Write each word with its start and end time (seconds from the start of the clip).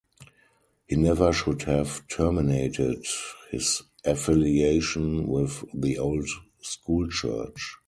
He 0.87 0.95
never 0.95 1.31
should 1.31 1.61
have 1.61 2.07
terminated 2.07 3.05
his 3.51 3.83
affiliation 4.03 5.27
with 5.27 5.63
the 5.75 5.99
Old 5.99 6.27
School 6.59 7.07
Church. 7.11 7.75